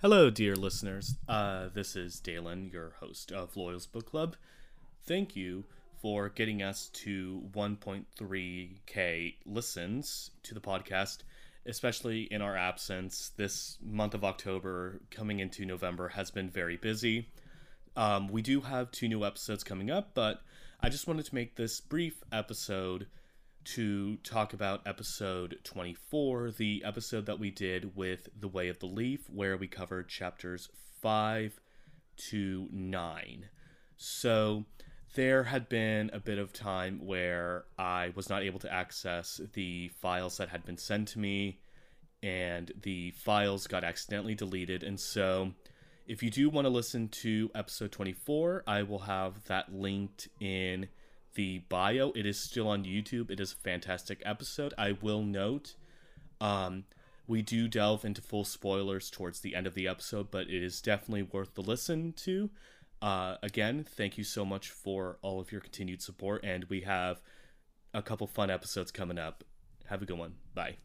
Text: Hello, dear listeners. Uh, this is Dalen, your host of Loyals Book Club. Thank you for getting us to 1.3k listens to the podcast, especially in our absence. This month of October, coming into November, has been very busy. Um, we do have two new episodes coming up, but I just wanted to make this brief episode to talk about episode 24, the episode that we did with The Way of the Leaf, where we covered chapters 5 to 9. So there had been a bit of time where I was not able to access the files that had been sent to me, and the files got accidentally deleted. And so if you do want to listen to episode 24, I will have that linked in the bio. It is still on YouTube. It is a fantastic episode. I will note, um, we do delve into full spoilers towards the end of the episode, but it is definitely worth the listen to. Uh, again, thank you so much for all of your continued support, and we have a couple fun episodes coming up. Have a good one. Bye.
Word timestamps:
Hello, 0.00 0.30
dear 0.30 0.54
listeners. 0.54 1.16
Uh, 1.28 1.70
this 1.74 1.96
is 1.96 2.20
Dalen, 2.20 2.70
your 2.72 2.92
host 3.00 3.32
of 3.32 3.56
Loyals 3.56 3.90
Book 3.90 4.06
Club. 4.06 4.36
Thank 5.04 5.34
you 5.34 5.64
for 6.00 6.28
getting 6.28 6.62
us 6.62 6.88
to 6.90 7.42
1.3k 7.52 9.34
listens 9.44 10.30
to 10.44 10.54
the 10.54 10.60
podcast, 10.60 11.24
especially 11.66 12.28
in 12.30 12.42
our 12.42 12.56
absence. 12.56 13.32
This 13.36 13.76
month 13.82 14.14
of 14.14 14.22
October, 14.22 15.00
coming 15.10 15.40
into 15.40 15.64
November, 15.64 16.10
has 16.10 16.30
been 16.30 16.48
very 16.48 16.76
busy. 16.76 17.30
Um, 17.96 18.28
we 18.28 18.40
do 18.40 18.60
have 18.60 18.92
two 18.92 19.08
new 19.08 19.24
episodes 19.24 19.64
coming 19.64 19.90
up, 19.90 20.14
but 20.14 20.42
I 20.80 20.90
just 20.90 21.08
wanted 21.08 21.26
to 21.26 21.34
make 21.34 21.56
this 21.56 21.80
brief 21.80 22.22
episode 22.30 23.08
to 23.64 24.16
talk 24.18 24.52
about 24.52 24.86
episode 24.86 25.58
24, 25.64 26.52
the 26.52 26.82
episode 26.84 27.26
that 27.26 27.38
we 27.38 27.50
did 27.50 27.96
with 27.96 28.28
The 28.38 28.48
Way 28.48 28.68
of 28.68 28.78
the 28.78 28.86
Leaf, 28.86 29.28
where 29.28 29.56
we 29.56 29.68
covered 29.68 30.08
chapters 30.08 30.68
5 31.00 31.60
to 32.30 32.68
9. 32.70 33.48
So 33.96 34.64
there 35.14 35.44
had 35.44 35.68
been 35.68 36.10
a 36.12 36.20
bit 36.20 36.38
of 36.38 36.52
time 36.52 37.04
where 37.04 37.64
I 37.78 38.12
was 38.14 38.28
not 38.28 38.42
able 38.42 38.58
to 38.60 38.72
access 38.72 39.40
the 39.54 39.88
files 40.00 40.36
that 40.38 40.48
had 40.48 40.64
been 40.64 40.78
sent 40.78 41.08
to 41.08 41.18
me, 41.18 41.60
and 42.22 42.72
the 42.82 43.12
files 43.12 43.66
got 43.66 43.84
accidentally 43.84 44.34
deleted. 44.34 44.82
And 44.82 44.98
so 44.98 45.52
if 46.06 46.22
you 46.22 46.30
do 46.30 46.48
want 46.48 46.64
to 46.64 46.70
listen 46.70 47.08
to 47.08 47.50
episode 47.54 47.92
24, 47.92 48.64
I 48.66 48.82
will 48.82 49.00
have 49.00 49.44
that 49.44 49.74
linked 49.74 50.28
in 50.40 50.88
the 51.38 51.58
bio. 51.68 52.10
It 52.16 52.26
is 52.26 52.36
still 52.36 52.66
on 52.66 52.82
YouTube. 52.82 53.30
It 53.30 53.38
is 53.38 53.52
a 53.52 53.56
fantastic 53.56 54.20
episode. 54.24 54.74
I 54.76 54.96
will 55.00 55.22
note, 55.22 55.76
um, 56.40 56.82
we 57.28 57.42
do 57.42 57.68
delve 57.68 58.04
into 58.04 58.20
full 58.20 58.44
spoilers 58.44 59.08
towards 59.08 59.38
the 59.38 59.54
end 59.54 59.64
of 59.68 59.74
the 59.74 59.86
episode, 59.86 60.32
but 60.32 60.48
it 60.48 60.64
is 60.64 60.82
definitely 60.82 61.22
worth 61.22 61.54
the 61.54 61.62
listen 61.62 62.12
to. 62.24 62.50
Uh, 63.00 63.36
again, 63.40 63.84
thank 63.88 64.18
you 64.18 64.24
so 64.24 64.44
much 64.44 64.70
for 64.70 65.18
all 65.22 65.38
of 65.40 65.52
your 65.52 65.60
continued 65.60 66.02
support, 66.02 66.42
and 66.42 66.64
we 66.64 66.80
have 66.80 67.22
a 67.94 68.02
couple 68.02 68.26
fun 68.26 68.50
episodes 68.50 68.90
coming 68.90 69.16
up. 69.16 69.44
Have 69.86 70.02
a 70.02 70.06
good 70.06 70.18
one. 70.18 70.34
Bye. 70.54 70.78